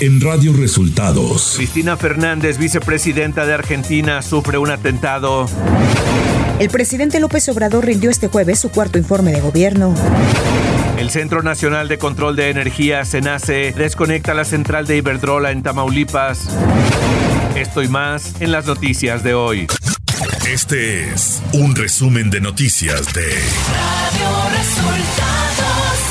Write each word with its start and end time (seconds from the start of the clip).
en 0.00 0.20
Radio 0.20 0.54
Resultados. 0.54 1.54
Cristina 1.56 1.96
Fernández, 1.96 2.56
vicepresidenta 2.56 3.44
de 3.44 3.52
Argentina, 3.52 4.22
sufre 4.22 4.56
un 4.56 4.70
atentado. 4.70 5.46
El 6.58 6.70
presidente 6.70 7.20
López 7.20 7.48
Obrador 7.50 7.84
rindió 7.84 8.08
este 8.08 8.28
jueves 8.28 8.58
su 8.58 8.70
cuarto 8.70 8.96
informe 8.96 9.32
de 9.32 9.40
gobierno. 9.40 9.94
El 10.98 11.10
Centro 11.10 11.42
Nacional 11.42 11.88
de 11.88 11.98
Control 11.98 12.34
de 12.34 12.48
Energía, 12.48 13.04
CENACE, 13.04 13.74
desconecta 13.76 14.32
la 14.32 14.44
central 14.44 14.86
de 14.86 14.96
Iberdrola 14.96 15.50
en 15.50 15.62
Tamaulipas. 15.62 16.48
Esto 17.54 17.82
y 17.82 17.88
más 17.88 18.40
en 18.40 18.52
las 18.52 18.66
noticias 18.66 19.22
de 19.22 19.34
hoy. 19.34 19.66
Este 20.48 21.12
es 21.12 21.42
un 21.52 21.74
resumen 21.74 22.30
de 22.30 22.40
noticias 22.40 23.12
de 23.12 23.26
Radio 23.26 24.58
Resultados. 24.58 26.09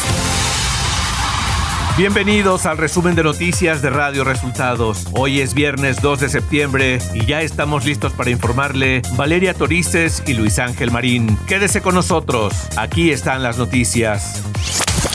Bienvenidos 2.00 2.66
al 2.66 2.78
resumen 2.78 3.14
de 3.14 3.24
noticias 3.24 3.82
de 3.82 3.89
Radio 3.89 4.24
Resultados. 4.24 5.06
Hoy 5.12 5.42
es 5.42 5.54
viernes 5.54 6.02
2 6.02 6.22
de 6.22 6.30
septiembre 6.30 7.00
y 7.14 7.25
ya 7.25 7.42
estamos 7.42 7.84
listos 7.84 8.14
para 8.14 8.30
informarle 8.30 9.02
Valeria 9.18 9.54
Torices 9.54 10.24
y 10.25 10.34
Luis 10.34 10.60
Ángel 10.60 10.92
Marín. 10.92 11.38
Quédese 11.46 11.82
con 11.82 11.96
nosotros. 11.96 12.54
Aquí 12.78 13.12
están 13.12 13.44
las 13.44 13.58
noticias. 13.58 14.42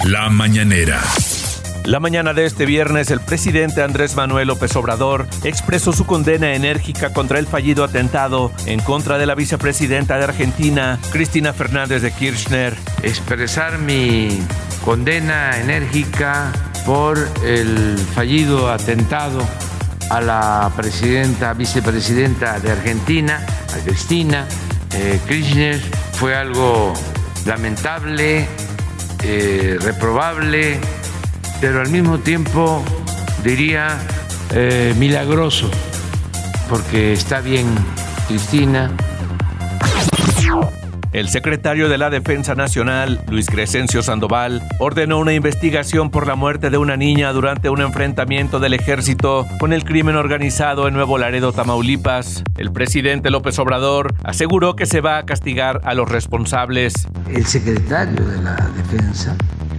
La 0.05 0.29
mañanera. 0.29 1.01
La 1.87 2.01
mañana 2.01 2.35
de 2.35 2.45
este 2.45 2.67
viernes, 2.67 3.11
el 3.11 3.21
presidente 3.21 3.83
Andrés 3.83 4.15
Manuel 4.15 4.49
López 4.49 4.77
Obrador 4.77 5.27
expresó 5.43 5.95
su 5.95 6.05
condena 6.05 6.53
enérgica 6.53 7.15
contra 7.15 7.39
el 7.39 7.47
fallido 7.47 7.85
atentado 7.85 8.53
en 8.67 8.81
contra 8.81 9.17
de 9.17 9.25
la 9.25 9.35
vicepresidenta 9.35 10.19
de 10.19 10.25
Argentina, 10.25 10.99
Cristina 11.13 11.55
Fernández 11.55 12.03
de 12.03 12.13
Kirchner. 12.13 12.77
Expresar 13.03 13.79
mi 13.79 14.29
condena 14.85 15.59
enérgica 15.59 16.53
por 16.85 17.19
el 17.45 17.99
fallido 18.15 18.71
atentado 18.71 19.41
a 20.11 20.21
la 20.21 20.71
presidenta, 20.77 21.55
vicepresidenta 21.55 22.61
de 22.61 22.73
Argentina, 22.73 23.45
a 23.75 23.85
Cristina 23.85 24.47
eh, 24.93 25.19
Kirchner. 25.27 25.81
Fue 26.13 26.35
algo 26.35 26.93
lamentable, 27.47 28.47
eh, 29.23 29.79
reprobable, 29.81 30.79
pero 31.61 31.81
al 31.81 31.89
mismo 31.89 32.19
tiempo 32.19 32.83
diría 33.43 33.99
eh, 34.51 34.95
milagroso, 34.99 35.71
porque 36.69 37.13
está 37.13 37.41
bien 37.41 37.67
Cristina. 38.29 38.91
El 41.15 41.29
secretario 41.29 41.89
de 41.89 41.97
la 41.97 42.11
Defensa 42.11 42.57
Nacional, 42.57 43.21
Luis 43.31 43.47
Crescencio 43.47 44.03
Sandoval, 44.03 44.65
ordenó 44.81 45.21
una 45.21 45.33
investigación 45.33 46.11
por 46.11 46.27
la 46.27 46.35
muerte 46.35 46.71
de 46.71 46.77
una 46.77 46.97
niña 46.97 47.33
durante 47.33 47.71
un 47.71 47.81
enfrentamiento 47.83 48.59
del 48.59 48.75
ejército 48.75 49.47
con 49.61 49.73
el 49.73 49.85
crimen 49.85 50.17
organizado 50.17 50.89
en 50.89 50.95
Nuevo 50.95 51.17
Laredo, 51.17 51.53
Tamaulipas. 51.53 52.43
El 52.57 52.73
presidente 52.73 53.31
López 53.31 53.57
Obrador 53.61 54.13
aseguró 54.25 54.75
que 54.75 54.87
se 54.87 55.01
va 55.01 55.19
a 55.19 55.25
castigar 55.25 55.81
a 55.85 55.95
los 55.95 56.09
responsables. 56.09 57.07
El 57.33 57.47
secretario 57.47 58.25
de 58.25 58.43
la 58.43 58.57
Defensa 58.77 59.37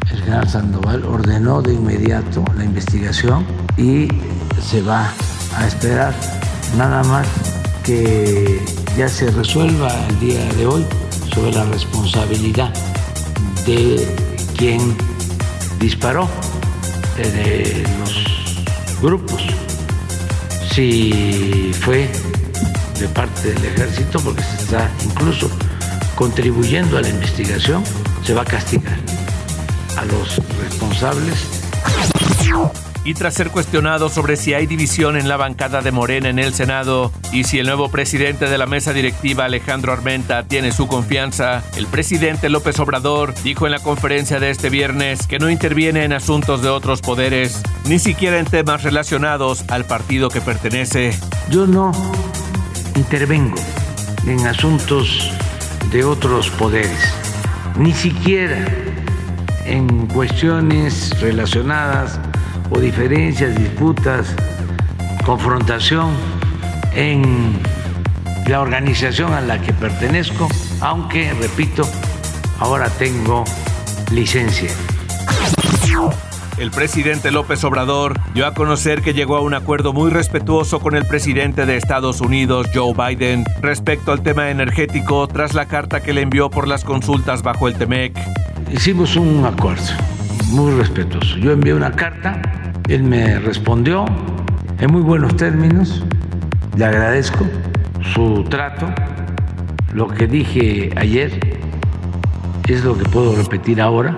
el 0.10 0.22
general 0.22 0.48
Sandoval 0.48 1.04
ordenó 1.04 1.62
de 1.62 1.74
inmediato 1.74 2.46
la 2.56 2.64
investigación 2.64 3.46
y 3.76 4.08
se 4.62 4.82
va 4.82 5.12
a 5.58 5.68
esperar 5.68 6.14
nada 6.78 7.04
más 7.04 7.28
que 7.84 8.62
ya 8.96 9.10
se 9.10 9.30
resuelva 9.32 9.90
el 10.08 10.20
día 10.22 10.46
de 10.54 10.66
hoy 10.66 10.86
sobre 11.36 11.52
la 11.52 11.66
responsabilidad 11.66 12.74
de 13.66 14.08
quien 14.58 14.96
disparó 15.80 16.30
de 17.18 17.84
los 18.00 19.02
grupos, 19.02 19.44
si 20.74 21.72
fue 21.82 22.10
de 23.00 23.08
parte 23.10 23.54
del 23.54 23.66
ejército, 23.66 24.20
porque 24.22 24.42
se 24.44 24.64
está 24.64 24.90
incluso 25.04 25.50
contribuyendo 26.16 26.98
a 26.98 27.02
la 27.02 27.10
investigación, 27.10 27.84
se 28.24 28.34
va 28.34 28.44
a 28.44 28.46
castigar 28.46 28.98
a 29.98 30.06
los 30.06 30.42
responsables. 30.62 31.38
Y 33.06 33.14
tras 33.14 33.36
ser 33.36 33.52
cuestionado 33.52 34.10
sobre 34.10 34.36
si 34.36 34.56
hay 34.56 34.66
división 34.66 35.16
en 35.16 35.30
la 35.30 35.38
bancada 35.38 35.82
de 35.82 35.92
Morena 35.92 36.28
en 36.28 36.40
el 36.40 36.56
Senado 36.56 37.12
y 37.32 37.44
si 37.44 37.60
el 37.60 37.68
nuevo 37.68 37.90
presidente 37.90 38.50
de 38.50 38.58
la 38.58 38.66
mesa 38.66 38.94
directiva, 38.94 39.46
Alejandro 39.46 39.94
Armenta, 39.94 40.44
tiene 40.44 40.72
su 40.72 40.88
confianza, 40.88 41.64
el 41.78 41.86
presidente 41.86 42.50
López 42.50 42.80
Obrador 42.80 43.36
dijo 43.44 43.68
en 43.68 43.74
la 43.74 43.80
conferencia 43.80 44.40
de 44.40 44.50
este 44.50 44.72
viernes 44.72 45.28
que 45.28 45.38
no 45.38 45.52
interviene 45.52 46.04
en 46.04 46.14
asuntos 46.14 46.64
de 46.64 46.70
otros 46.70 47.02
poderes, 47.02 47.62
ni 47.86 48.00
siquiera 48.00 48.40
en 48.40 48.46
temas 48.46 48.82
relacionados 48.82 49.64
al 49.70 49.86
partido 49.86 50.30
que 50.30 50.42
pertenece. 50.42 51.16
Yo 51.52 51.68
no 51.68 51.92
intervengo 52.96 53.58
en 54.26 54.48
asuntos 54.48 55.32
de 55.92 56.04
otros 56.04 56.50
poderes, 56.50 57.14
ni 57.78 57.94
siquiera 57.94 58.66
en 59.66 60.08
cuestiones 60.08 61.20
relacionadas 61.22 62.20
o 62.70 62.80
diferencias, 62.80 63.56
disputas, 63.56 64.36
confrontación 65.26 66.12
en 66.94 67.60
la 68.48 68.62
organización 68.62 69.34
a 69.34 69.42
la 69.42 69.60
que 69.60 69.74
pertenezco, 69.74 70.48
aunque, 70.82 71.34
repito, 71.34 71.88
ahora 72.60 72.90
tengo 72.90 73.44
licencia. 74.12 74.70
El 76.58 76.72
presidente 76.72 77.32
López 77.32 77.64
Obrador 77.66 78.20
dio 78.34 78.46
a 78.46 78.54
conocer 78.54 79.02
que 79.02 79.14
llegó 79.14 79.36
a 79.36 79.42
un 79.42 79.54
acuerdo 79.54 79.92
muy 79.92 80.10
respetuoso 80.10 80.80
con 80.80 80.96
el 80.96 81.06
presidente 81.06 81.66
de 81.66 81.76
Estados 81.76 82.22
Unidos, 82.22 82.68
Joe 82.74 82.94
Biden, 82.94 83.44
respecto 83.62 84.14
al 84.14 84.22
tema 84.22 84.50
energético 84.50 85.28
tras 85.28 85.54
la 85.54 85.66
carta 85.66 86.02
que 86.02 86.14
le 86.14 86.22
envió 86.22 86.50
por 86.50 86.68
las 86.68 86.86
consultas 86.86 87.44
bajo 87.44 87.68
el 87.68 87.76
TEMEC 87.76 88.18
hicimos 88.72 89.16
un 89.16 89.46
acuerdo 89.46 90.15
muy 90.56 90.74
respetuoso. 90.74 91.38
Yo 91.38 91.52
envié 91.52 91.74
una 91.74 91.92
carta, 91.92 92.42
él 92.88 93.04
me 93.04 93.40
respondió 93.40 94.06
en 94.80 94.92
muy 94.92 95.02
buenos 95.02 95.36
términos, 95.36 96.04
le 96.78 96.86
agradezco 96.86 97.46
su 98.14 98.44
trato, 98.46 98.88
lo 99.94 100.08
que 100.08 100.28
dije 100.28 100.92
ayer 100.96 101.60
es 102.68 102.84
lo 102.84 102.98
que 102.98 103.04
puedo 103.06 103.36
repetir 103.36 103.82
ahora. 103.82 104.18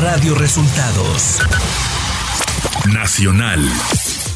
Radio 0.00 0.34
Resultados 0.34 1.40
Nacional. 2.92 3.60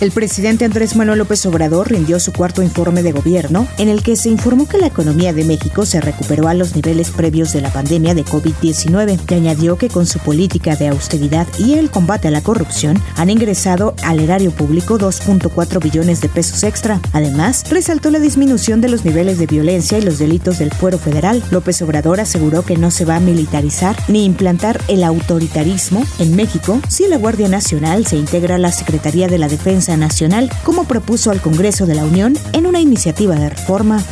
El 0.02 0.10
presidente 0.10 0.64
Andrés 0.64 0.96
Manuel 0.96 1.20
López 1.20 1.46
Obrador 1.46 1.88
rindió 1.88 2.18
su 2.18 2.32
cuarto 2.32 2.60
informe 2.60 3.04
de 3.04 3.12
gobierno, 3.12 3.68
en 3.78 3.88
el 3.88 4.02
que 4.02 4.16
se 4.16 4.30
informó 4.30 4.66
que 4.66 4.78
la 4.78 4.88
economía 4.88 5.32
de 5.32 5.44
México 5.44 5.86
se 5.86 6.00
recuperó 6.00 6.48
a 6.48 6.54
los 6.54 6.74
niveles 6.74 7.12
previos 7.12 7.52
de 7.52 7.60
la 7.60 7.72
pandemia 7.72 8.12
de 8.12 8.24
COVID-19 8.24 9.20
y 9.30 9.34
añadió 9.34 9.78
que 9.78 9.88
con 9.88 10.06
su 10.06 10.18
política 10.18 10.74
de 10.74 10.88
austeridad 10.88 11.46
y 11.56 11.74
el 11.74 11.88
combate 11.88 12.26
a 12.26 12.32
la 12.32 12.40
corrupción 12.40 13.00
han 13.14 13.30
ingresado 13.30 13.94
al 14.02 14.18
erario 14.18 14.50
público 14.50 14.98
2.4 14.98 15.80
billones 15.80 16.20
de 16.20 16.28
pesos 16.28 16.64
extra. 16.64 17.00
Además, 17.12 17.62
resaltó 17.70 18.10
la 18.10 18.18
disminución 18.18 18.80
de 18.80 18.88
los 18.88 19.04
niveles 19.04 19.38
de 19.38 19.46
violencia 19.46 19.98
y 19.98 20.02
los 20.02 20.18
delitos 20.18 20.58
del 20.58 20.72
fuero 20.72 20.98
federal. 20.98 21.44
López 21.52 21.80
Obrador 21.80 22.18
aseguró 22.18 22.64
que 22.64 22.76
no 22.76 22.90
se 22.90 23.04
va 23.04 23.14
a 23.14 23.20
militarizar 23.20 23.94
ni 24.08 24.24
implantar 24.24 24.80
el 24.88 25.04
autoritarismo 25.04 26.04
en 26.18 26.34
México 26.34 26.80
si 26.88 27.06
la 27.06 27.18
Guardia 27.18 27.48
Nacional 27.48 28.04
se 28.04 28.16
integra 28.16 28.56
a 28.56 28.58
la 28.58 28.72
Secretaría 28.72 29.28
de 29.28 29.38
la 29.38 29.46
Defensa 29.46 29.91
Nacional, 29.96 30.50
como 30.64 30.84
propuso 30.84 31.30
al 31.30 31.40
Congreso 31.40 31.86
de 31.86 31.94
la 31.94 32.04
Unión 32.04 32.34
en 32.52 32.66
una 32.66 32.80
iniciativa 32.80 33.34
de 33.34 33.50
reforma. 33.50 34.02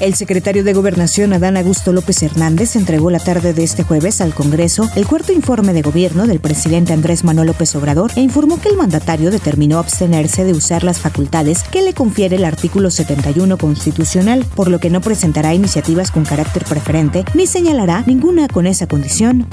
El 0.00 0.14
secretario 0.14 0.64
de 0.64 0.72
Gobernación, 0.72 1.32
Adán 1.32 1.56
Augusto 1.56 1.92
López 1.92 2.22
Hernández, 2.22 2.74
entregó 2.74 3.10
la 3.10 3.20
tarde 3.20 3.54
de 3.54 3.62
este 3.62 3.84
jueves 3.84 4.20
al 4.20 4.34
Congreso 4.34 4.90
el 4.96 5.06
cuarto 5.06 5.32
informe 5.32 5.72
de 5.72 5.82
gobierno 5.82 6.26
del 6.26 6.40
presidente 6.40 6.92
Andrés 6.92 7.22
Manuel 7.22 7.46
López 7.46 7.74
Obrador 7.76 8.10
e 8.16 8.20
informó 8.20 8.60
que 8.60 8.68
el 8.68 8.76
mandatario 8.76 9.30
determinó 9.30 9.78
abstenerse 9.78 10.44
de 10.44 10.52
usar 10.52 10.82
las 10.82 10.98
facultades 10.98 11.62
que 11.62 11.82
le 11.82 11.94
confiere 11.94 12.36
el 12.36 12.44
artículo 12.44 12.90
71 12.90 13.56
constitucional, 13.56 14.44
por 14.54 14.68
lo 14.68 14.80
que 14.80 14.90
no 14.90 15.00
presentará 15.00 15.54
iniciativas 15.54 16.10
con 16.10 16.24
carácter 16.24 16.64
preferente 16.64 17.24
ni 17.34 17.46
señalará 17.46 18.02
ninguna 18.06 18.48
con 18.48 18.66
esa 18.66 18.86
condición. 18.86 19.46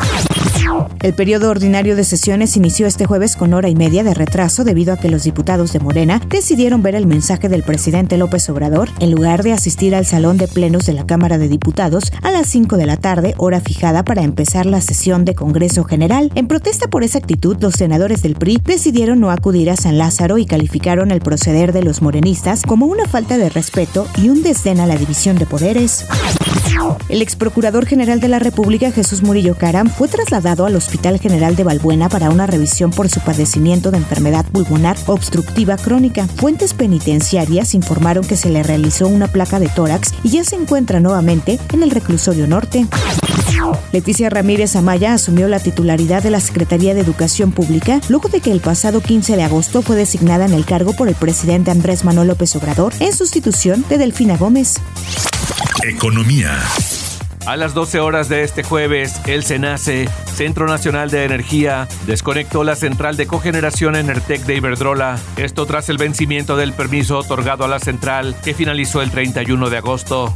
El 1.01 1.13
periodo 1.13 1.49
ordinario 1.49 1.95
de 1.95 2.03
sesiones 2.03 2.55
inició 2.55 2.87
este 2.87 3.05
jueves 3.05 3.35
con 3.35 3.53
hora 3.53 3.69
y 3.69 3.75
media 3.75 4.03
de 4.03 4.13
retraso 4.13 4.63
debido 4.63 4.93
a 4.93 4.97
que 4.97 5.09
los 5.09 5.23
diputados 5.23 5.73
de 5.73 5.79
Morena 5.79 6.21
decidieron 6.29 6.81
ver 6.81 6.95
el 6.95 7.07
mensaje 7.07 7.49
del 7.49 7.63
presidente 7.63 8.17
López 8.17 8.49
Obrador 8.49 8.89
en 8.99 9.11
lugar 9.11 9.43
de 9.43 9.53
asistir 9.53 9.95
al 9.95 10.05
salón 10.05 10.30
de 10.37 10.47
plenos 10.47 10.85
de 10.85 10.93
la 10.93 11.05
Cámara 11.05 11.37
de 11.37 11.47
Diputados 11.47 12.11
a 12.21 12.31
las 12.31 12.47
5 12.47 12.77
de 12.77 12.85
la 12.85 12.97
tarde, 12.97 13.33
hora 13.37 13.61
fijada 13.61 14.03
para 14.03 14.23
empezar 14.23 14.65
la 14.65 14.81
sesión 14.81 15.25
de 15.25 15.35
Congreso 15.35 15.83
General. 15.83 16.31
En 16.35 16.47
protesta 16.47 16.87
por 16.87 17.03
esa 17.03 17.17
actitud, 17.17 17.57
los 17.59 17.75
senadores 17.75 18.21
del 18.21 18.35
PRI 18.35 18.59
decidieron 18.63 19.19
no 19.19 19.31
acudir 19.31 19.69
a 19.69 19.77
San 19.77 19.97
Lázaro 19.97 20.37
y 20.37 20.45
calificaron 20.45 21.11
el 21.11 21.21
proceder 21.21 21.73
de 21.73 21.83
los 21.83 22.01
morenistas 22.01 22.63
como 22.63 22.85
una 22.85 23.05
falta 23.05 23.37
de 23.37 23.49
respeto 23.49 24.07
y 24.17 24.29
un 24.29 24.43
desdén 24.43 24.79
a 24.79 24.85
la 24.85 24.95
división 24.95 25.37
de 25.37 25.45
poderes. 25.45 26.05
El 27.09 27.21
ex 27.21 27.35
procurador 27.35 27.85
general 27.85 28.19
de 28.19 28.27
la 28.27 28.39
República, 28.39 28.91
Jesús 28.91 29.21
Murillo 29.21 29.55
Caram, 29.55 29.87
fue 29.89 30.07
trasladado 30.07 30.65
al 30.65 30.75
Hospital 30.75 31.19
General 31.19 31.55
de 31.55 31.63
Balbuena 31.63 32.09
para 32.09 32.29
una 32.29 32.47
revisión 32.47 32.91
por 32.91 33.09
su 33.09 33.19
padecimiento 33.19 33.91
de 33.91 33.97
enfermedad 33.97 34.45
pulmonar 34.45 34.97
obstructiva 35.07 35.77
crónica. 35.77 36.27
Fuentes 36.27 36.73
penitenciarias 36.73 37.75
informaron 37.75 38.25
que 38.25 38.37
se 38.37 38.49
le 38.49 38.63
realizó 38.63 39.07
una 39.07 39.27
placa 39.27 39.59
de 39.59 39.69
tórax 39.69 40.13
y 40.23 40.29
ya 40.29 40.43
se 40.43 40.55
encuentra 40.55 40.99
nuevamente 40.99 41.59
en 41.73 41.83
el 41.83 41.91
reclusorio 41.91 42.47
norte. 42.47 42.85
Leticia 43.91 44.29
Ramírez 44.29 44.75
Amaya 44.75 45.13
asumió 45.13 45.47
la 45.47 45.59
titularidad 45.59 46.23
de 46.23 46.31
la 46.31 46.39
Secretaría 46.39 46.93
de 46.93 47.01
Educación 47.01 47.51
Pública 47.51 48.01
luego 48.09 48.29
de 48.29 48.39
que 48.39 48.51
el 48.51 48.59
pasado 48.59 49.01
15 49.01 49.35
de 49.35 49.43
agosto 49.43 49.81
fue 49.81 49.95
designada 49.95 50.45
en 50.45 50.53
el 50.53 50.65
cargo 50.65 50.93
por 50.93 51.07
el 51.07 51.15
presidente 51.15 51.71
Andrés 51.71 52.03
Manuel 52.03 52.29
López 52.29 52.55
Obrador 52.55 52.93
en 52.99 53.13
sustitución 53.13 53.85
de 53.89 53.97
Delfina 53.97 54.37
Gómez. 54.37 54.75
Economía. 55.83 56.59
A 57.45 57.57
las 57.57 57.73
12 57.73 57.99
horas 57.99 58.29
de 58.29 58.43
este 58.43 58.61
jueves, 58.61 59.19
el 59.25 59.43
SENACE, 59.43 60.07
Centro 60.31 60.67
Nacional 60.67 61.09
de 61.09 61.25
Energía, 61.25 61.87
desconectó 62.05 62.63
la 62.63 62.75
central 62.75 63.17
de 63.17 63.25
cogeneración 63.25 63.95
Enertec 63.95 64.41
de 64.43 64.57
Iberdrola. 64.57 65.17
Esto 65.37 65.65
tras 65.65 65.89
el 65.89 65.97
vencimiento 65.97 66.55
del 66.55 66.73
permiso 66.73 67.17
otorgado 67.17 67.65
a 67.65 67.67
la 67.67 67.79
central, 67.79 68.35
que 68.43 68.53
finalizó 68.53 69.01
el 69.01 69.09
31 69.09 69.69
de 69.71 69.77
agosto. 69.77 70.35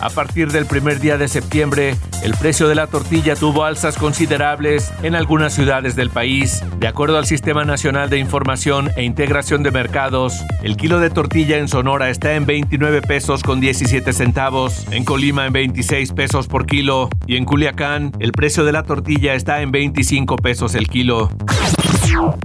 A 0.00 0.08
partir 0.08 0.50
del 0.50 0.66
primer 0.66 1.00
día 1.00 1.18
de 1.18 1.28
septiembre, 1.28 1.96
el 2.22 2.34
precio 2.34 2.68
de 2.68 2.74
la 2.74 2.86
tortilla 2.86 3.36
tuvo 3.36 3.64
alzas 3.64 3.96
considerables 3.96 4.92
en 5.02 5.14
algunas 5.14 5.52
ciudades 5.52 5.96
del 5.96 6.10
país. 6.10 6.62
De 6.78 6.88
acuerdo 6.88 7.18
al 7.18 7.26
Sistema 7.26 7.64
Nacional 7.64 8.08
de 8.08 8.18
Información 8.18 8.90
e 8.96 9.04
Integración 9.04 9.62
de 9.62 9.70
Mercados, 9.70 10.44
el 10.62 10.76
kilo 10.76 11.00
de 11.00 11.10
tortilla 11.10 11.58
en 11.58 11.68
Sonora 11.68 12.10
está 12.10 12.34
en 12.34 12.46
29 12.46 13.02
pesos 13.02 13.42
con 13.42 13.60
17 13.60 14.12
centavos, 14.12 14.86
en 14.90 15.04
Colima 15.04 15.46
en 15.46 15.52
26 15.52 16.12
pesos 16.12 16.46
por 16.46 16.66
kilo 16.66 17.10
y 17.26 17.36
en 17.36 17.44
Culiacán 17.44 18.12
el 18.20 18.32
precio 18.32 18.64
de 18.64 18.72
la 18.72 18.82
tortilla 18.82 19.34
está 19.34 19.60
en 19.60 19.70
25 19.70 20.36
pesos 20.36 20.74
el 20.74 20.88
kilo. 20.88 21.30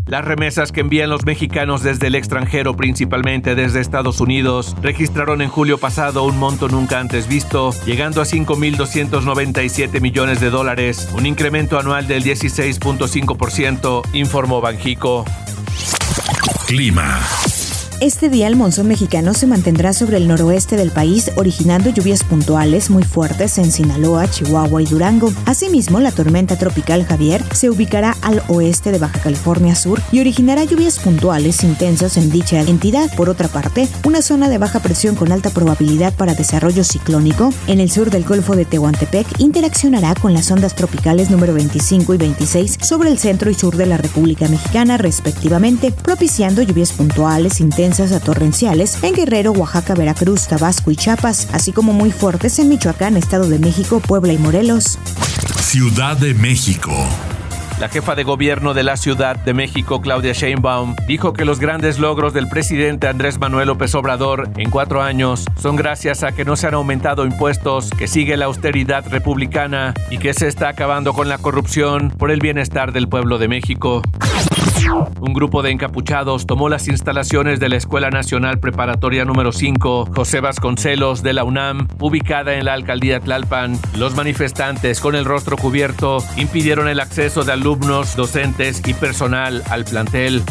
Las 0.05 0.25
remesas 0.25 0.71
que 0.71 0.81
envían 0.81 1.09
los 1.09 1.25
mexicanos 1.25 1.81
desde 1.83 2.07
el 2.07 2.15
extranjero, 2.15 2.75
principalmente 2.75 3.55
desde 3.55 3.81
Estados 3.81 4.21
Unidos, 4.21 4.75
registraron 4.81 5.41
en 5.41 5.49
julio 5.49 5.77
pasado 5.77 6.23
un 6.23 6.37
monto 6.37 6.67
nunca 6.67 6.99
antes 6.99 7.27
visto, 7.27 7.71
llegando 7.85 8.21
a 8.21 8.25
5.297 8.25 10.01
millones 10.01 10.39
de 10.39 10.49
dólares, 10.49 11.09
un 11.13 11.25
incremento 11.25 11.79
anual 11.79 12.07
del 12.07 12.23
16.5%, 12.23 14.01
informó 14.13 14.61
Banjico. 14.61 15.25
Clima. 16.67 17.19
Este 18.01 18.27
día 18.27 18.47
el 18.47 18.57
monzón 18.57 18.89
mexicano 18.89 19.33
se 19.33 19.47
mantendrá 19.47 19.93
sobre 19.93 20.17
el 20.17 20.27
noroeste 20.27 20.75
del 20.75 20.91
país, 20.91 21.31
originando 21.37 21.89
lluvias 21.91 22.25
puntuales 22.25 22.89
muy 22.89 23.03
fuertes 23.03 23.57
en 23.57 23.71
Sinaloa, 23.71 24.29
Chihuahua 24.29 24.81
y 24.81 24.85
Durango. 24.85 25.31
Asimismo, 25.45 26.01
la 26.01 26.11
tormenta 26.11 26.57
tropical 26.57 27.05
Javier 27.05 27.41
se 27.53 27.69
ubicará 27.69 28.17
al 28.21 28.43
oeste 28.49 28.91
de 28.91 28.99
Baja 28.99 29.19
California 29.19 29.75
Sur 29.75 30.01
y 30.11 30.19
originará 30.19 30.65
lluvias 30.65 30.99
puntuales 30.99 31.63
intensas 31.63 32.17
en 32.17 32.29
dicha 32.29 32.59
entidad. 32.59 33.09
Por 33.15 33.29
otra 33.29 33.47
parte, 33.47 33.87
una 34.03 34.21
zona 34.21 34.49
de 34.49 34.57
baja 34.57 34.81
presión 34.81 35.15
con 35.15 35.31
alta 35.31 35.49
probabilidad 35.49 36.13
para 36.13 36.35
desarrollo 36.35 36.83
ciclónico 36.83 37.53
en 37.67 37.79
el 37.79 37.89
sur 37.89 38.09
del 38.09 38.25
Golfo 38.25 38.57
de 38.57 38.65
Tehuantepec 38.65 39.39
interaccionará 39.39 40.15
con 40.15 40.33
las 40.33 40.51
ondas 40.51 40.75
tropicales 40.75 41.31
número 41.31 41.53
25 41.53 42.13
y 42.13 42.17
26 42.17 42.77
sobre 42.81 43.09
el 43.09 43.19
centro 43.19 43.49
y 43.49 43.53
sur 43.53 43.77
de 43.77 43.85
la 43.85 43.95
República 43.95 44.49
Mexicana, 44.49 44.97
respectivamente, 44.97 45.93
propiciando 45.93 46.61
lluvias 46.61 46.91
puntuales 46.91 47.61
intensas 47.61 47.84
a 47.85 48.19
torrenciales 48.19 48.97
en 49.03 49.13
Guerrero, 49.13 49.51
Oaxaca, 49.51 49.93
Veracruz, 49.93 50.47
Tabasco 50.47 50.89
y 50.89 50.95
Chiapas, 50.95 51.47
así 51.53 51.71
como 51.71 51.93
muy 51.93 52.11
fuertes 52.11 52.57
en 52.57 52.67
Michoacán, 52.67 53.15
Estado 53.15 53.47
de 53.47 53.59
México, 53.59 53.99
Puebla 53.99 54.33
y 54.33 54.39
Morelos. 54.39 54.97
Ciudad 55.61 56.17
de 56.17 56.33
México. 56.33 56.91
La 57.77 57.89
jefa 57.89 58.15
de 58.15 58.23
gobierno 58.23 58.73
de 58.73 58.83
la 58.83 58.95
Ciudad 58.95 59.35
de 59.35 59.53
México, 59.53 59.99
Claudia 59.99 60.31
Sheinbaum, 60.31 60.95
dijo 61.07 61.33
que 61.33 61.43
los 61.43 61.59
grandes 61.59 61.99
logros 61.99 62.33
del 62.33 62.47
presidente 62.47 63.09
Andrés 63.09 63.37
Manuel 63.37 63.67
López 63.67 63.93
Obrador 63.95 64.49
en 64.55 64.69
cuatro 64.69 65.01
años 65.01 65.43
son 65.57 65.75
gracias 65.75 66.23
a 66.23 66.31
que 66.31 66.45
no 66.45 66.55
se 66.55 66.67
han 66.67 66.73
aumentado 66.75 67.25
impuestos, 67.25 67.89
que 67.89 68.07
sigue 68.07 68.37
la 68.37 68.45
austeridad 68.45 69.05
republicana 69.09 69.93
y 70.09 70.19
que 70.19 70.33
se 70.33 70.47
está 70.47 70.69
acabando 70.69 71.11
con 71.13 71.27
la 71.27 71.37
corrupción 71.37 72.11
por 72.11 72.31
el 72.31 72.39
bienestar 72.39 72.93
del 72.93 73.09
pueblo 73.09 73.39
de 73.39 73.49
México. 73.49 74.01
Un 75.19 75.33
grupo 75.33 75.63
de 75.63 75.71
encapuchados 75.71 76.45
tomó 76.45 76.69
las 76.69 76.87
instalaciones 76.87 77.59
de 77.59 77.69
la 77.69 77.75
Escuela 77.75 78.09
Nacional 78.11 78.59
Preparatoria 78.59 79.25
número 79.25 79.51
5, 79.51 80.11
José 80.15 80.41
Vasconcelos 80.41 81.23
de 81.23 81.33
la 81.33 81.43
UNAM, 81.43 81.87
ubicada 81.99 82.53
en 82.53 82.65
la 82.65 82.73
alcaldía 82.73 83.19
Tlalpan. 83.19 83.79
Los 83.97 84.15
manifestantes, 84.15 84.99
con 84.99 85.15
el 85.15 85.25
rostro 85.25 85.57
cubierto, 85.57 86.23
impidieron 86.37 86.87
el 86.87 86.99
acceso 86.99 87.43
de 87.43 87.53
alumnos, 87.53 87.64
docentes 88.15 88.81
y 88.85 88.93
personal 88.93 89.63
al 89.71 89.85
plantel. 89.85 90.43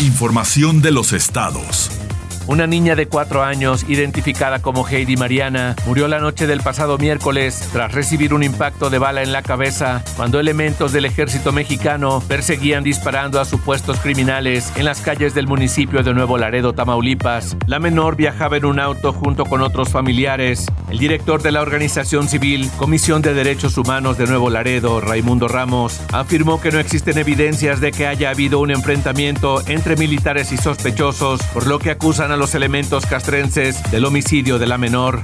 Información 0.00 0.82
de 0.82 0.90
los 0.90 1.12
estados. 1.12 2.01
Una 2.48 2.66
niña 2.66 2.96
de 2.96 3.06
cuatro 3.06 3.44
años, 3.44 3.84
identificada 3.88 4.60
como 4.60 4.86
Heidi 4.86 5.16
Mariana, 5.16 5.76
murió 5.86 6.08
la 6.08 6.18
noche 6.18 6.48
del 6.48 6.60
pasado 6.60 6.98
miércoles 6.98 7.68
tras 7.72 7.92
recibir 7.92 8.34
un 8.34 8.42
impacto 8.42 8.90
de 8.90 8.98
bala 8.98 9.22
en 9.22 9.30
la 9.30 9.42
cabeza 9.42 10.02
cuando 10.16 10.40
elementos 10.40 10.92
del 10.92 11.04
ejército 11.04 11.52
mexicano 11.52 12.20
perseguían 12.26 12.82
disparando 12.82 13.40
a 13.40 13.44
supuestos 13.44 14.00
criminales 14.00 14.72
en 14.76 14.86
las 14.86 15.00
calles 15.00 15.34
del 15.34 15.46
municipio 15.46 16.02
de 16.02 16.12
Nuevo 16.14 16.36
Laredo, 16.36 16.72
Tamaulipas. 16.72 17.56
La 17.66 17.78
menor 17.78 18.16
viajaba 18.16 18.56
en 18.56 18.64
un 18.64 18.80
auto 18.80 19.12
junto 19.12 19.44
con 19.44 19.62
otros 19.62 19.90
familiares. 19.90 20.66
El 20.90 20.98
director 20.98 21.42
de 21.42 21.52
la 21.52 21.62
organización 21.62 22.28
civil 22.28 22.68
Comisión 22.76 23.22
de 23.22 23.34
Derechos 23.34 23.78
Humanos 23.78 24.18
de 24.18 24.26
Nuevo 24.26 24.50
Laredo, 24.50 25.00
Raimundo 25.00 25.46
Ramos, 25.46 26.00
afirmó 26.12 26.60
que 26.60 26.72
no 26.72 26.80
existen 26.80 27.18
evidencias 27.18 27.80
de 27.80 27.92
que 27.92 28.08
haya 28.08 28.30
habido 28.30 28.58
un 28.58 28.72
enfrentamiento 28.72 29.62
entre 29.68 29.96
militares 29.96 30.50
y 30.50 30.56
sospechosos, 30.56 31.40
por 31.54 31.68
lo 31.68 31.78
que 31.78 31.92
acusan 31.92 32.31
a 32.32 32.36
los 32.36 32.54
elementos 32.54 33.06
castrenses 33.06 33.82
del 33.90 34.04
homicidio 34.04 34.58
de 34.58 34.66
la 34.66 34.78
menor. 34.78 35.22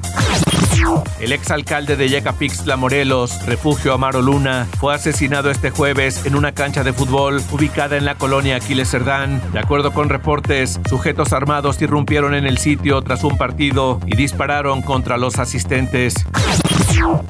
El 1.21 1.33
exalcalde 1.33 1.97
de 1.97 2.09
Yecapixtla, 2.09 2.77
Morelos, 2.77 3.45
refugio 3.47 3.93
Amaro 3.93 4.23
Luna, 4.23 4.69
fue 4.79 4.95
asesinado 4.95 5.51
este 5.51 5.71
jueves 5.71 6.25
en 6.25 6.37
una 6.37 6.53
cancha 6.53 6.85
de 6.85 6.93
fútbol 6.93 7.43
ubicada 7.51 7.97
en 7.97 8.05
la 8.05 8.15
colonia 8.15 8.57
Aquiles 8.57 8.91
Cerdán. 8.91 9.43
De 9.53 9.59
acuerdo 9.59 9.93
con 9.93 10.09
reportes, 10.09 10.79
sujetos 10.89 11.33
armados 11.33 11.83
irrumpieron 11.83 12.35
en 12.35 12.47
el 12.47 12.59
sitio 12.59 13.03
tras 13.03 13.25
un 13.25 13.37
partido 13.37 14.01
y 14.07 14.17
dispararon 14.17 14.83
contra 14.83 15.17
los 15.17 15.39
asistentes. 15.39 16.15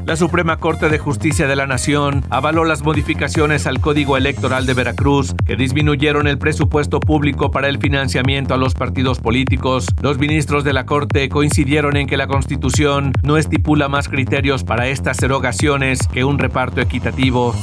La 0.06 0.16
Suprema 0.16 0.56
Corte 0.56 0.88
de 0.88 0.98
Justicia 0.98 1.46
de 1.46 1.54
la 1.54 1.66
Nación 1.66 2.24
avaló 2.30 2.64
las 2.64 2.82
modificaciones 2.82 3.66
al 3.66 3.80
Código 3.80 4.16
Electoral 4.16 4.64
de 4.64 4.74
Veracruz 4.74 5.34
que 5.46 5.56
disminuyeron 5.56 6.26
el 6.26 6.38
presupuesto 6.38 6.98
público 7.00 7.50
para 7.50 7.68
el 7.68 7.78
financiamiento 7.78 8.54
a 8.54 8.56
los 8.56 8.74
partidos 8.74 9.20
políticos. 9.20 9.86
Los 10.00 10.18
ministros 10.18 10.64
de 10.64 10.72
la 10.72 10.86
Corte 10.86 11.28
coincidieron 11.28 11.96
en 11.96 12.06
que 12.06 12.16
la 12.16 12.26
Constitución 12.26 13.12
no 13.22 13.36
estipula 13.36 13.88
más 13.88 14.08
criterios 14.08 14.64
para 14.64 14.88
estas 14.88 15.22
erogaciones 15.22 16.00
que 16.12 16.24
un 16.24 16.38
reparto 16.38 16.80
equitativo. 16.80 17.54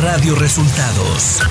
Radio 0.00 0.34
Resultados 0.36 1.42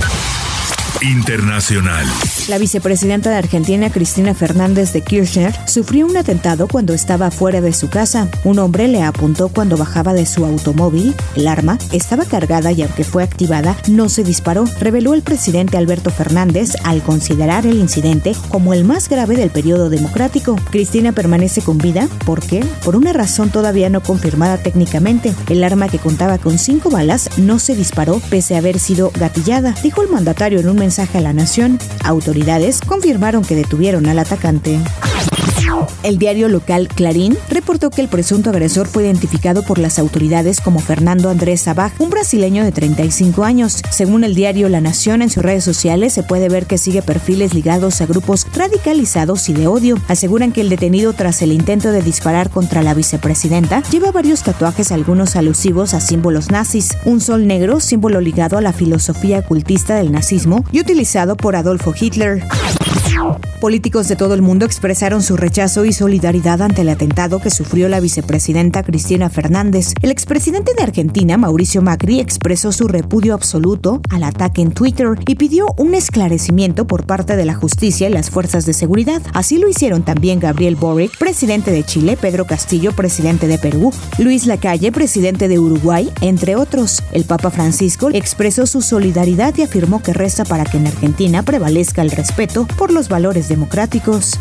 Internacional. 1.02 2.06
La 2.48 2.58
vicepresidenta 2.58 3.30
de 3.30 3.38
Argentina, 3.38 3.90
Cristina 3.90 4.34
Fernández 4.34 4.94
de 4.94 5.02
Kirchner, 5.02 5.54
sufrió 5.66 6.06
un 6.06 6.16
atentado 6.16 6.68
cuando 6.68 6.94
estaba 6.94 7.32
fuera 7.32 7.62
de 7.62 7.74
su 7.74 7.90
casa. 7.90 8.30
Un 8.44 8.60
hombre 8.60 8.88
le 8.88 9.02
apuntó 9.02 9.50
cuando 9.50 9.76
bajaba 9.76 10.14
de 10.14 10.26
su 10.26 10.46
automóvil. 10.46 11.16
El 11.36 11.48
arma 11.48 11.78
estaba 11.92 12.26
cargada 12.26 12.72
y 12.72 12.84
aunque 12.84 13.04
fue 13.04 13.24
activada, 13.24 13.76
no 13.90 14.08
se 14.08 14.24
disparó, 14.24 14.66
reveló 14.80 15.14
el 15.14 15.24
presidente 15.24 15.78
Alberto 15.78 16.12
Fernández 16.12 16.76
al 16.84 17.02
considerar 17.02 17.66
el 17.66 17.78
incidente 17.78 18.36
como 18.50 18.74
el 18.74 18.86
más 18.86 19.10
grave 19.10 19.36
del 19.36 19.50
periodo 19.50 19.90
democrático. 19.90 20.56
Cristina 20.70 21.12
permanece 21.12 21.62
con 21.62 21.78
vida 21.78 22.08
porque, 22.26 22.64
por 22.84 22.96
una 22.96 23.14
razón 23.14 23.50
todavía 23.50 23.90
no 23.90 24.02
confirmada 24.02 24.58
técnicamente, 24.58 25.34
el 25.50 25.64
arma 25.64 25.90
que 25.90 26.00
contaba 26.00 26.38
con 26.38 26.60
cinco 26.60 26.90
balas 26.90 27.30
no 27.38 27.60
se 27.60 27.76
disparó 27.76 28.22
pese 28.30 28.56
a 28.56 28.60
haber 28.60 28.80
sido 28.80 29.12
gatillada, 29.16 29.76
dijo 29.82 30.02
el 30.02 30.10
mandatario 30.10 30.60
en 30.60 30.70
un 30.70 30.83
mensaje 30.84 31.18
a 31.18 31.22
la 31.22 31.32
nación. 31.32 31.80
Autoridades 32.04 32.82
confirmaron 32.82 33.46
que 33.46 33.56
detuvieron 33.56 34.06
al 34.08 34.20
atacante. 34.20 34.78
El 36.04 36.18
diario 36.18 36.50
local 36.50 36.88
Clarín 36.88 37.38
reportó 37.50 37.90
que 37.90 38.02
el 38.02 38.08
presunto 38.08 38.50
agresor 38.50 38.88
fue 38.88 39.04
identificado 39.04 39.64
por 39.64 39.80
las 39.80 40.00
autoridades 40.00 40.62
como 40.62 40.80
Fernando 40.80 41.30
Andrés 41.30 41.62
Sabaj, 41.62 41.94
un 42.00 42.10
brasileño 42.10 42.64
de 42.64 42.72
35 42.72 43.44
años. 43.44 43.82
Según 43.92 44.24
el 44.24 44.36
diario 44.36 44.70
La 44.70 44.82
Nación, 44.82 45.22
en 45.22 45.30
sus 45.30 45.44
redes 45.44 45.64
sociales 45.64 46.14
se 46.14 46.24
puede 46.24 46.50
ver 46.50 46.66
que 46.66 46.78
sigue 46.78 47.02
perfiles 47.02 47.54
ligados 47.54 48.02
a 48.02 48.06
grupos 48.06 48.48
radicalizados 48.54 49.50
y 49.50 49.54
de 49.54 49.68
odio. 49.68 49.98
Aseguran 50.08 50.52
que 50.52 50.62
el 50.62 50.70
detenido 50.70 51.14
tras 51.14 51.42
el 51.42 51.52
intento 51.52 51.92
de 51.92 52.02
disparar 52.02 52.50
contra 52.50 52.84
la 52.84 52.94
vicepresidenta 52.94 53.84
lleva 53.92 54.12
varios 54.12 54.44
tatuajes, 54.44 54.92
algunos 54.92 55.36
alusivos 55.36 55.94
a 55.94 56.00
símbolos 56.00 56.52
nazis. 56.52 56.98
Un 57.06 57.22
sol 57.22 57.48
negro, 57.48 57.80
símbolo 57.80 58.22
ligado 58.22 58.58
a 58.58 58.62
la 58.62 58.74
filosofía 58.74 59.40
ocultista 59.40 59.96
del 59.96 60.12
nazismo 60.12 60.66
y 60.72 60.80
utilizado 60.80 61.36
por 61.36 61.56
Adolfo 61.56 61.94
Hitler. 62.00 62.44
Políticos 63.62 64.10
de 64.10 64.18
todo 64.18 64.34
el 64.34 64.42
mundo 64.42 64.66
expresaron 64.66 65.24
su 65.24 65.38
rechazo 65.38 65.86
y 65.86 65.94
solidaridad 65.94 66.62
ante 66.62 66.82
el 66.82 66.90
atentado 66.90 67.40
que 67.40 67.50
sufrió 67.50 67.88
la 67.88 68.02
vicepresidenta 68.02 68.84
Cristina 68.84 69.30
Fernández. 69.30 69.94
El 70.02 70.12
expresidente 70.12 70.74
de 70.76 70.84
Argentina, 70.84 71.38
Mauricio 71.38 71.82
Macri, 71.82 72.20
expresó 72.20 72.74
su 72.74 72.90
repudio 72.90 73.34
absoluto 73.34 74.02
al 74.10 74.24
ataque 74.24 74.62
en 74.62 74.74
Twitter 74.74 75.08
y 75.26 75.36
pidió 75.36 75.68
un 75.78 75.94
esclarecimiento 75.94 76.88
por 76.88 77.06
parte 77.06 77.38
de 77.38 77.46
la 77.46 77.54
justicia 77.54 78.10
y 78.10 78.14
las 78.14 78.30
fuerzas 78.30 78.66
de 78.66 78.74
seguridad. 78.74 79.22
Así 79.34 79.58
lo 79.58 79.70
hicieron 79.70 80.04
también 80.04 80.42
Gabriel 80.42 80.76
Boric, 80.76 81.18
presidente 81.18 81.72
de 81.72 81.84
Chile, 81.84 82.18
Pedro 82.20 82.46
Castillo, 82.46 82.92
presidente 82.92 83.48
de 83.48 83.58
Perú, 83.58 83.94
Luis 84.18 84.46
Lacalle, 84.46 84.92
presidente 84.92 85.48
de 85.48 85.60
Uruguay, 85.60 86.12
entre 86.20 86.58
otros. 86.58 87.02
El 87.14 87.24
Papa 87.24 87.50
Francisco 87.50 88.10
expresó 88.12 88.66
su 88.66 88.82
solidaridad 88.82 89.56
y 89.58 89.62
afirmó 89.62 90.02
que 90.04 90.12
resta 90.12 90.44
para 90.44 90.66
que 90.66 90.78
en 90.78 90.88
Argentina 90.88 91.44
prevalezca 91.44 92.02
el 92.02 92.12
respeto 92.12 92.68
por 92.78 92.92
los 92.92 93.08
valores 93.14 93.48
democráticos. 93.48 94.40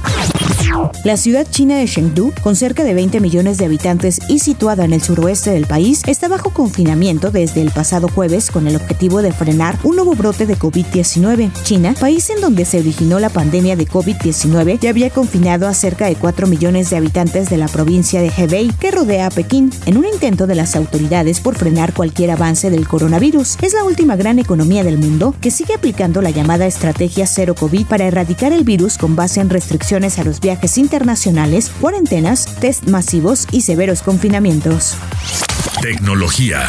La 1.04 1.18
ciudad 1.18 1.46
china 1.50 1.76
de 1.76 1.86
Chengdu, 1.86 2.32
con 2.42 2.56
cerca 2.56 2.84
de 2.84 2.94
20 2.94 3.20
millones 3.20 3.58
de 3.58 3.66
habitantes 3.66 4.18
y 4.28 4.38
situada 4.38 4.86
en 4.86 4.94
el 4.94 5.02
suroeste 5.02 5.50
del 5.50 5.66
país, 5.66 6.00
está 6.06 6.28
bajo 6.28 6.50
confinamiento 6.50 7.30
desde 7.30 7.60
el 7.60 7.70
pasado 7.70 8.08
jueves 8.08 8.50
con 8.50 8.66
el 8.66 8.76
objetivo 8.76 9.20
de 9.20 9.32
frenar 9.32 9.76
un 9.82 9.96
nuevo 9.96 10.14
brote 10.14 10.46
de 10.46 10.56
COVID-19. 10.56 11.50
China, 11.64 11.94
país 12.00 12.30
en 12.30 12.40
donde 12.40 12.64
se 12.64 12.78
originó 12.78 13.20
la 13.20 13.28
pandemia 13.28 13.76
de 13.76 13.86
COVID-19, 13.86 14.78
ya 14.78 14.90
había 14.90 15.10
confinado 15.10 15.68
a 15.68 15.74
cerca 15.74 16.06
de 16.06 16.16
4 16.16 16.46
millones 16.46 16.88
de 16.88 16.96
habitantes 16.96 17.50
de 17.50 17.58
la 17.58 17.68
provincia 17.68 18.22
de 18.22 18.32
Hebei, 18.34 18.70
que 18.78 18.90
rodea 18.90 19.26
a 19.26 19.30
Pekín, 19.30 19.70
en 19.84 19.98
un 19.98 20.06
intento 20.06 20.46
de 20.46 20.54
las 20.54 20.76
autoridades 20.76 21.40
por 21.40 21.56
frenar 21.56 21.92
cualquier 21.92 22.30
avance 22.30 22.70
del 22.70 22.88
coronavirus. 22.88 23.58
Es 23.60 23.74
la 23.74 23.84
última 23.84 24.16
gran 24.16 24.38
economía 24.38 24.84
del 24.84 24.96
mundo 24.96 25.34
que 25.40 25.50
sigue 25.50 25.74
aplicando 25.74 26.22
la 26.22 26.30
llamada 26.30 26.66
estrategia 26.66 27.26
cero 27.26 27.54
COVID 27.54 27.86
para 27.86 28.06
erradicar 28.06 28.52
el 28.52 28.61
virus 28.64 28.98
con 28.98 29.16
base 29.16 29.40
en 29.40 29.50
restricciones 29.50 30.18
a 30.18 30.24
los 30.24 30.40
viajes 30.40 30.78
internacionales, 30.78 31.70
cuarentenas, 31.80 32.46
test 32.60 32.88
masivos 32.88 33.46
y 33.50 33.62
severos 33.62 34.02
confinamientos. 34.02 34.96
Tecnología. 35.80 36.68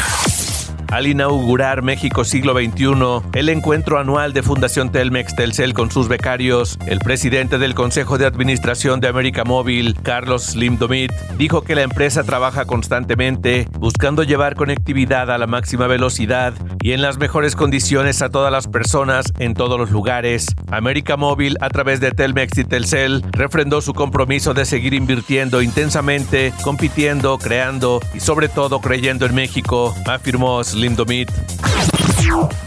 Al 0.94 1.08
inaugurar 1.08 1.82
México 1.82 2.22
Siglo 2.22 2.52
XXI, 2.54 3.28
el 3.32 3.48
encuentro 3.48 3.98
anual 3.98 4.32
de 4.32 4.44
Fundación 4.44 4.92
Telmex 4.92 5.34
Telcel 5.34 5.74
con 5.74 5.90
sus 5.90 6.06
becarios, 6.06 6.78
el 6.86 7.00
presidente 7.00 7.58
del 7.58 7.74
Consejo 7.74 8.16
de 8.16 8.26
Administración 8.26 9.00
de 9.00 9.08
América 9.08 9.42
Móvil, 9.42 9.96
Carlos 10.04 10.44
Slim 10.44 10.78
Domit, 10.78 11.10
dijo 11.36 11.62
que 11.62 11.74
la 11.74 11.82
empresa 11.82 12.22
trabaja 12.22 12.64
constantemente 12.64 13.66
buscando 13.76 14.22
llevar 14.22 14.54
conectividad 14.54 15.32
a 15.32 15.38
la 15.38 15.48
máxima 15.48 15.88
velocidad 15.88 16.54
y 16.80 16.92
en 16.92 17.02
las 17.02 17.18
mejores 17.18 17.56
condiciones 17.56 18.22
a 18.22 18.28
todas 18.28 18.52
las 18.52 18.68
personas 18.68 19.32
en 19.40 19.54
todos 19.54 19.80
los 19.80 19.90
lugares. 19.90 20.46
América 20.70 21.16
Móvil, 21.16 21.56
a 21.60 21.70
través 21.70 21.98
de 21.98 22.12
Telmex 22.12 22.56
y 22.56 22.64
Telcel, 22.64 23.24
refrendó 23.32 23.80
su 23.80 23.94
compromiso 23.94 24.54
de 24.54 24.64
seguir 24.64 24.94
invirtiendo 24.94 25.60
intensamente, 25.60 26.52
compitiendo, 26.62 27.36
creando 27.38 27.98
y 28.14 28.20
sobre 28.20 28.48
todo 28.48 28.78
creyendo 28.80 29.26
en 29.26 29.34
México, 29.34 29.92
afirmó 30.06 30.62
Slim 30.62 30.83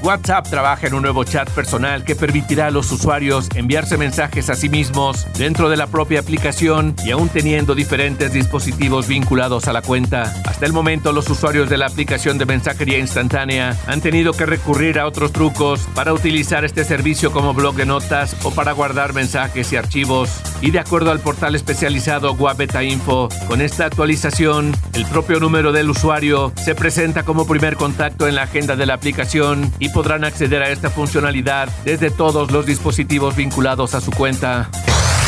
WhatsApp 0.01 0.49
trabaja 0.49 0.87
en 0.87 0.93
un 0.93 1.01
nuevo 1.01 1.23
chat 1.23 1.49
personal 1.49 2.03
que 2.03 2.15
permitirá 2.15 2.67
a 2.67 2.71
los 2.71 2.91
usuarios 2.91 3.49
enviarse 3.55 3.97
mensajes 3.97 4.49
a 4.49 4.55
sí 4.55 4.69
mismos 4.69 5.25
dentro 5.37 5.69
de 5.69 5.77
la 5.77 5.87
propia 5.87 6.19
aplicación 6.19 6.95
y 7.03 7.11
aún 7.11 7.29
teniendo 7.29 7.75
diferentes 7.75 8.31
dispositivos 8.31 9.07
vinculados 9.07 9.67
a 9.67 9.73
la 9.73 9.81
cuenta. 9.81 10.33
Hasta 10.45 10.65
el 10.65 10.73
momento 10.73 11.11
los 11.11 11.29
usuarios 11.29 11.69
de 11.69 11.77
la 11.77 11.87
aplicación 11.87 12.37
de 12.37 12.45
mensajería 12.45 12.99
instantánea 12.99 13.75
han 13.87 14.01
tenido 14.01 14.33
que 14.33 14.45
recurrir 14.45 14.99
a 14.99 15.07
otros 15.07 15.33
trucos 15.33 15.87
para 15.93 16.13
utilizar 16.13 16.63
este 16.63 16.83
servicio 16.83 17.31
como 17.31 17.53
blog 17.53 17.75
de 17.75 17.85
notas 17.85 18.35
o 18.43 18.51
para 18.51 18.71
guardar 18.71 19.13
mensajes 19.13 19.73
y 19.73 19.75
archivos. 19.75 20.29
Y 20.61 20.71
de 20.71 20.79
acuerdo 20.79 21.11
al 21.11 21.19
portal 21.19 21.55
especializado 21.55 22.35
Guabeta 22.35 22.83
Info, 22.83 23.29
con 23.47 23.61
esta 23.61 23.85
actualización, 23.85 24.75
el 24.93 25.05
propio 25.05 25.39
número 25.39 25.71
del 25.71 25.89
usuario 25.89 26.51
se 26.63 26.75
presenta 26.75 27.23
como 27.23 27.45
primer 27.45 27.75
contacto 27.75 28.27
en 28.27 28.35
la 28.35 28.43
agenda 28.43 28.75
de 28.75 28.85
la 28.85 28.95
aplicación 28.95 29.71
y 29.79 29.89
podrán 29.89 30.23
acceder 30.23 30.63
a 30.63 30.69
esta 30.69 30.89
funcionalidad 30.89 31.69
desde 31.85 32.09
todos 32.09 32.51
los 32.51 32.65
dispositivos 32.65 33.35
vinculados 33.35 33.93
a 33.93 34.01
su 34.01 34.11
cuenta. 34.11 34.69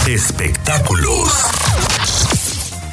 Espectáculos. 0.07 1.58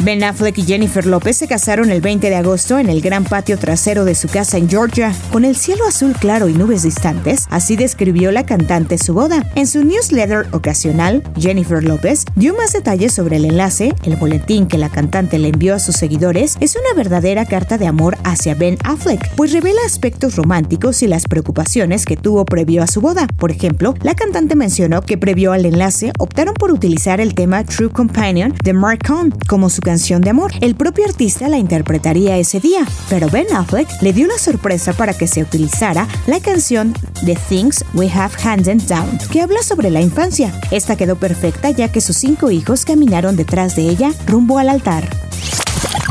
Ben 0.00 0.22
Affleck 0.22 0.58
y 0.58 0.62
Jennifer 0.62 1.06
López 1.06 1.38
se 1.38 1.48
casaron 1.48 1.90
el 1.90 2.00
20 2.00 2.28
de 2.28 2.36
agosto 2.36 2.78
en 2.78 2.90
el 2.90 3.00
gran 3.00 3.24
patio 3.24 3.58
trasero 3.58 4.04
de 4.04 4.14
su 4.14 4.28
casa 4.28 4.58
en 4.58 4.68
Georgia, 4.68 5.12
con 5.32 5.44
el 5.44 5.56
cielo 5.56 5.86
azul 5.86 6.12
claro 6.12 6.48
y 6.48 6.52
nubes 6.52 6.82
distantes. 6.82 7.46
Así 7.50 7.76
describió 7.76 8.30
la 8.30 8.44
cantante 8.44 8.98
su 8.98 9.14
boda. 9.14 9.44
En 9.54 9.66
su 9.66 9.84
newsletter 9.84 10.46
ocasional, 10.52 11.22
Jennifer 11.38 11.82
López 11.82 12.24
dio 12.36 12.54
más 12.54 12.72
detalles 12.72 13.14
sobre 13.14 13.36
el 13.36 13.46
enlace. 13.46 13.94
El 14.04 14.16
boletín 14.16 14.66
que 14.66 14.76
la 14.76 14.90
cantante 14.90 15.38
le 15.38 15.48
envió 15.48 15.74
a 15.74 15.78
sus 15.78 15.96
seguidores 15.96 16.56
es 16.60 16.76
una 16.76 16.94
verdadera 16.94 17.46
carta 17.46 17.78
de 17.78 17.86
amor 17.86 18.18
hacia 18.22 18.54
Ben 18.54 18.76
Affleck, 18.84 19.34
pues 19.34 19.52
revela 19.52 19.80
aspectos 19.86 20.36
románticos 20.36 21.02
y 21.02 21.06
las 21.06 21.24
preocupaciones 21.24 22.04
que 22.04 22.16
tuvo 22.16 22.44
previo 22.44 22.82
a 22.82 22.86
su 22.86 23.00
boda. 23.00 23.26
Por 23.38 23.50
ejemplo, 23.50 23.94
la 24.02 24.14
cantante 24.14 24.56
mencionó 24.56 25.00
que 25.00 25.16
previo 25.16 25.52
al 25.52 25.64
enlace 25.64 26.12
optaron 26.18 26.54
por 26.54 26.70
utilizar 26.70 27.20
el 27.20 27.34
tema 27.34 27.64
True 27.64 27.90
Companion 27.90 28.54
de 28.62 28.72
Mark 28.74 29.00
Cohn 29.06 29.34
como 29.48 29.70
su 29.70 29.80
canción 29.86 30.20
de 30.20 30.30
amor. 30.30 30.50
El 30.60 30.74
propio 30.74 31.04
artista 31.04 31.48
la 31.48 31.58
interpretaría 31.58 32.36
ese 32.38 32.58
día, 32.58 32.84
pero 33.08 33.30
Ben 33.30 33.46
Affleck 33.54 33.88
le 34.02 34.12
dio 34.12 34.26
la 34.26 34.36
sorpresa 34.36 34.92
para 34.92 35.14
que 35.14 35.28
se 35.28 35.42
utilizara 35.42 36.08
la 36.26 36.40
canción 36.40 36.92
The 37.24 37.38
Things 37.48 37.84
We 37.94 38.10
Have 38.10 38.34
Handed 38.42 38.82
Down, 38.82 39.18
que 39.30 39.42
habla 39.42 39.62
sobre 39.62 39.90
la 39.90 40.00
infancia. 40.00 40.52
Esta 40.72 40.96
quedó 40.96 41.14
perfecta 41.14 41.70
ya 41.70 41.92
que 41.92 42.00
sus 42.00 42.16
cinco 42.16 42.50
hijos 42.50 42.84
caminaron 42.84 43.36
detrás 43.36 43.76
de 43.76 43.88
ella 43.88 44.10
rumbo 44.26 44.58
al 44.58 44.70
altar. 44.70 45.08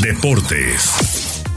Deportes. 0.02 1.15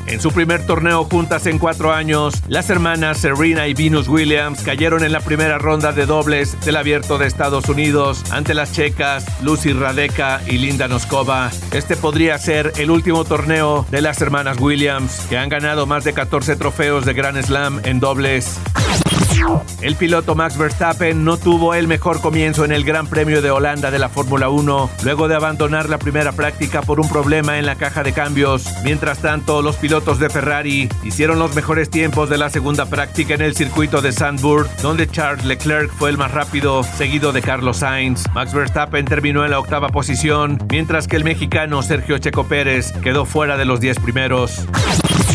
En 0.08 0.22
su 0.22 0.30
primer 0.30 0.64
torneo 0.64 1.04
juntas 1.04 1.46
en 1.46 1.58
cuatro 1.58 1.92
años, 1.92 2.42
las 2.48 2.70
hermanas 2.70 3.18
Serena 3.18 3.66
y 3.66 3.74
Venus 3.74 4.08
Williams 4.08 4.62
cayeron 4.62 5.04
en 5.04 5.12
la 5.12 5.20
primera 5.20 5.58
ronda 5.58 5.92
de 5.92 6.06
dobles 6.06 6.58
del 6.64 6.76
Abierto 6.76 7.18
de 7.18 7.26
Estados 7.26 7.68
Unidos 7.68 8.24
ante 8.30 8.54
las 8.54 8.72
checas 8.72 9.26
Lucy 9.42 9.74
Radeka 9.74 10.40
y 10.46 10.58
Linda 10.58 10.88
Noskova. 10.88 11.50
Este 11.72 11.94
podría 11.94 12.38
ser 12.38 12.72
el 12.78 12.90
último 12.90 13.24
torneo 13.24 13.84
de 13.90 14.00
las 14.00 14.22
hermanas 14.22 14.58
Williams, 14.58 15.26
que 15.28 15.36
han 15.36 15.50
ganado 15.50 15.84
más 15.84 16.04
de 16.04 16.14
14 16.14 16.56
trofeos 16.56 17.04
de 17.04 17.12
Grand 17.12 17.42
Slam 17.42 17.80
en 17.84 18.00
dobles. 18.00 18.58
El 19.80 19.94
piloto 19.94 20.34
Max 20.34 20.58
Verstappen 20.58 21.24
no 21.24 21.36
tuvo 21.36 21.74
el 21.74 21.86
mejor 21.86 22.20
comienzo 22.20 22.64
en 22.64 22.72
el 22.72 22.84
Gran 22.84 23.06
Premio 23.06 23.40
de 23.40 23.50
Holanda 23.50 23.90
de 23.90 23.98
la 23.98 24.08
Fórmula 24.08 24.48
1, 24.48 24.90
luego 25.04 25.28
de 25.28 25.36
abandonar 25.36 25.88
la 25.88 25.98
primera 25.98 26.32
práctica 26.32 26.82
por 26.82 26.98
un 26.98 27.08
problema 27.08 27.58
en 27.58 27.66
la 27.66 27.76
caja 27.76 28.02
de 28.02 28.12
cambios. 28.12 28.66
Mientras 28.82 29.18
tanto, 29.18 29.62
los 29.62 29.76
pilotos 29.76 30.18
de 30.18 30.30
Ferrari 30.30 30.88
hicieron 31.04 31.38
los 31.38 31.54
mejores 31.54 31.90
tiempos 31.90 32.28
de 32.28 32.38
la 32.38 32.50
segunda 32.50 32.86
práctica 32.86 33.34
en 33.34 33.42
el 33.42 33.54
circuito 33.54 34.02
de 34.02 34.12
Sandburg, 34.12 34.68
donde 34.82 35.08
Charles 35.08 35.44
Leclerc 35.44 35.90
fue 35.92 36.10
el 36.10 36.18
más 36.18 36.32
rápido, 36.32 36.82
seguido 36.82 37.32
de 37.32 37.40
Carlos 37.40 37.78
Sainz. 37.78 38.24
Max 38.34 38.52
Verstappen 38.52 39.04
terminó 39.04 39.44
en 39.44 39.52
la 39.52 39.60
octava 39.60 39.88
posición, 39.88 40.58
mientras 40.70 41.06
que 41.06 41.16
el 41.16 41.24
mexicano 41.24 41.82
Sergio 41.82 42.18
Checo 42.18 42.44
Pérez 42.44 42.92
quedó 43.02 43.24
fuera 43.24 43.56
de 43.56 43.64
los 43.64 43.80
10 43.80 44.00
primeros. 44.00 44.66